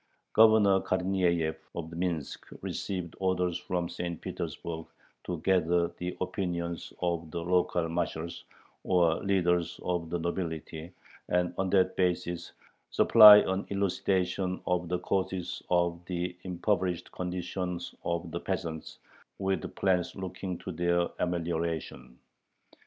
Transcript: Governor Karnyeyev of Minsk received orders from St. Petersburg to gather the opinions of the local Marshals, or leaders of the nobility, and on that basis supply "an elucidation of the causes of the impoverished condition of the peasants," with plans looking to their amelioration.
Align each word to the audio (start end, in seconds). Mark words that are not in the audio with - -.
Governor 0.33 0.79
Karnyeyev 0.81 1.57
of 1.75 1.91
Minsk 1.91 2.47
received 2.63 3.15
orders 3.19 3.59
from 3.59 3.87
St. 3.87 4.19
Petersburg 4.19 4.87
to 5.25 5.37
gather 5.41 5.89
the 5.99 6.17
opinions 6.21 6.91
of 7.03 7.29
the 7.29 7.43
local 7.43 7.87
Marshals, 7.87 8.45
or 8.83 9.17
leaders 9.23 9.79
of 9.83 10.09
the 10.09 10.17
nobility, 10.17 10.91
and 11.29 11.53
on 11.59 11.69
that 11.69 11.95
basis 11.95 12.51
supply 12.89 13.37
"an 13.45 13.67
elucidation 13.69 14.59
of 14.65 14.89
the 14.89 14.97
causes 14.97 15.61
of 15.69 16.03
the 16.07 16.35
impoverished 16.45 17.11
condition 17.11 17.79
of 18.03 18.31
the 18.31 18.39
peasants," 18.39 18.97
with 19.37 19.75
plans 19.75 20.15
looking 20.15 20.57
to 20.57 20.71
their 20.71 21.09
amelioration. 21.19 22.17